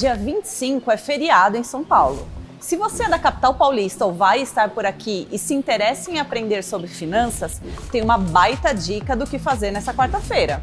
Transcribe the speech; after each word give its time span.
dia 0.00 0.14
25 0.14 0.90
é 0.90 0.96
feriado 0.96 1.58
em 1.58 1.62
São 1.62 1.84
Paulo. 1.84 2.26
Se 2.58 2.74
você 2.74 3.04
é 3.04 3.08
da 3.10 3.18
capital 3.18 3.54
paulista 3.54 4.06
ou 4.06 4.14
vai 4.14 4.40
estar 4.40 4.70
por 4.70 4.86
aqui 4.86 5.28
e 5.30 5.38
se 5.38 5.52
interessa 5.52 6.10
em 6.10 6.18
aprender 6.18 6.64
sobre 6.64 6.88
finanças, 6.88 7.60
tem 7.92 8.00
uma 8.00 8.16
baita 8.16 8.72
dica 8.72 9.14
do 9.14 9.26
que 9.26 9.38
fazer 9.38 9.70
nessa 9.70 9.92
quarta-feira. 9.92 10.62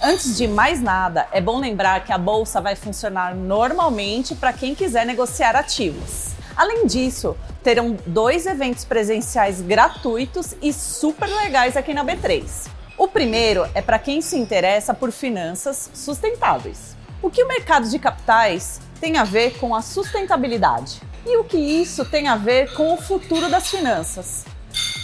Antes 0.00 0.36
de 0.36 0.46
mais 0.46 0.80
nada, 0.80 1.26
é 1.32 1.40
bom 1.40 1.58
lembrar 1.58 2.04
que 2.04 2.12
a 2.12 2.18
bolsa 2.18 2.60
vai 2.60 2.76
funcionar 2.76 3.34
normalmente 3.34 4.36
para 4.36 4.52
quem 4.52 4.72
quiser 4.72 5.04
negociar 5.04 5.56
ativos. 5.56 6.28
Além 6.56 6.86
disso, 6.86 7.36
terão 7.64 7.96
dois 8.06 8.46
eventos 8.46 8.84
presenciais 8.84 9.60
gratuitos 9.60 10.54
e 10.62 10.72
super 10.72 11.28
legais 11.28 11.76
aqui 11.76 11.92
na 11.92 12.04
B3. 12.04 12.70
O 12.98 13.08
primeiro 13.08 13.66
é 13.74 13.80
para 13.80 13.98
quem 13.98 14.20
se 14.20 14.36
interessa 14.36 14.92
por 14.92 15.10
finanças 15.10 15.90
sustentáveis. 15.94 16.94
O 17.22 17.30
que 17.30 17.42
o 17.42 17.48
mercado 17.48 17.88
de 17.88 17.98
capitais 17.98 18.80
tem 19.00 19.16
a 19.16 19.24
ver 19.24 19.58
com 19.58 19.74
a 19.74 19.80
sustentabilidade? 19.80 21.00
E 21.24 21.36
o 21.38 21.44
que 21.44 21.56
isso 21.56 22.04
tem 22.04 22.28
a 22.28 22.36
ver 22.36 22.74
com 22.74 22.92
o 22.92 22.96
futuro 22.98 23.48
das 23.48 23.70
finanças? 23.70 24.44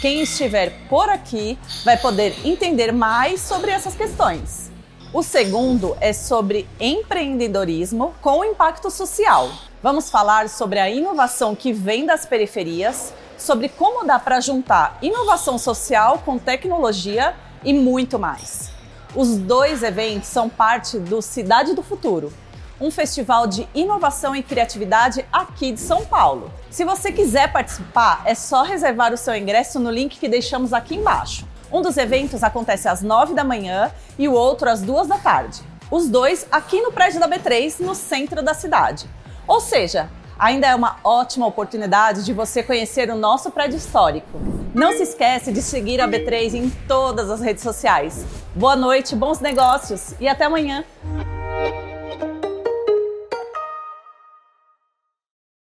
Quem 0.02 0.20
estiver 0.20 0.72
por 0.88 1.08
aqui 1.08 1.58
vai 1.84 1.96
poder 1.96 2.34
entender 2.44 2.92
mais 2.92 3.40
sobre 3.40 3.70
essas 3.70 3.94
questões. 3.94 4.70
O 5.12 5.22
segundo 5.22 5.96
é 6.00 6.12
sobre 6.12 6.68
empreendedorismo 6.78 8.14
com 8.20 8.44
impacto 8.44 8.90
social. 8.90 9.50
Vamos 9.82 10.10
falar 10.10 10.48
sobre 10.50 10.78
a 10.78 10.90
inovação 10.90 11.54
que 11.54 11.72
vem 11.72 12.04
das 12.04 12.26
periferias, 12.26 13.14
sobre 13.38 13.68
como 13.70 14.04
dá 14.04 14.18
para 14.18 14.40
juntar 14.40 14.98
inovação 15.00 15.56
social 15.56 16.18
com 16.24 16.38
tecnologia 16.38 17.34
e 17.64 17.72
muito 17.72 18.18
mais. 18.18 18.70
Os 19.14 19.36
dois 19.36 19.82
eventos 19.82 20.28
são 20.28 20.48
parte 20.48 20.98
do 20.98 21.22
Cidade 21.22 21.74
do 21.74 21.82
Futuro, 21.82 22.32
um 22.80 22.90
festival 22.90 23.46
de 23.46 23.68
inovação 23.74 24.36
e 24.36 24.42
criatividade 24.42 25.24
aqui 25.32 25.72
de 25.72 25.80
São 25.80 26.04
Paulo. 26.04 26.52
Se 26.70 26.84
você 26.84 27.10
quiser 27.10 27.50
participar, 27.52 28.22
é 28.24 28.34
só 28.34 28.62
reservar 28.62 29.12
o 29.12 29.16
seu 29.16 29.34
ingresso 29.34 29.80
no 29.80 29.90
link 29.90 30.18
que 30.18 30.28
deixamos 30.28 30.72
aqui 30.72 30.94
embaixo. 30.94 31.46
Um 31.72 31.82
dos 31.82 31.96
eventos 31.96 32.42
acontece 32.42 32.88
às 32.88 33.02
9 33.02 33.34
da 33.34 33.44
manhã 33.44 33.90
e 34.18 34.28
o 34.28 34.32
outro 34.32 34.70
às 34.70 34.80
2 34.80 35.08
da 35.08 35.18
tarde. 35.18 35.60
Os 35.90 36.08
dois 36.08 36.46
aqui 36.52 36.80
no 36.80 36.92
prédio 36.92 37.18
da 37.18 37.28
B3, 37.28 37.80
no 37.80 37.94
centro 37.94 38.42
da 38.42 38.54
cidade. 38.54 39.08
Ou 39.46 39.60
seja, 39.60 40.10
ainda 40.38 40.68
é 40.68 40.74
uma 40.74 40.96
ótima 41.02 41.46
oportunidade 41.46 42.24
de 42.24 42.32
você 42.32 42.62
conhecer 42.62 43.10
o 43.10 43.16
nosso 43.16 43.50
prédio 43.50 43.76
histórico. 43.76 44.40
Não 44.74 44.92
se 44.92 45.02
esquece 45.02 45.50
de 45.52 45.60
seguir 45.60 46.00
a 46.00 46.06
B3 46.06 46.54
em 46.54 46.70
todas 46.86 47.30
as 47.30 47.40
redes 47.40 47.62
sociais. 47.62 48.24
Boa 48.54 48.76
noite, 48.76 49.16
bons 49.16 49.40
negócios 49.40 50.14
e 50.20 50.28
até 50.28 50.44
amanhã! 50.44 50.84